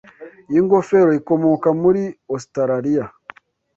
[0.49, 2.03] Iyi ngofero ikomoka muri
[2.35, 3.05] Ositaraliya.